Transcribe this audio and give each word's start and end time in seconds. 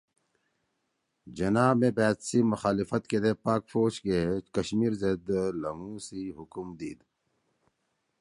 جناح 1.37 1.71
مے 1.79 1.89
بأت 1.97 2.17
سی 2.27 2.39
مخالفت 2.51 3.03
کیدے 3.11 3.33
پاک 3.43 3.61
فوج 3.71 3.93
کے 4.03 4.17
کشمیر 4.55 4.93
زید 5.01 5.23
لھنگُو 5.61 5.95
سی 6.05 6.21
حکم 6.37 6.67
دیِد 6.79 6.99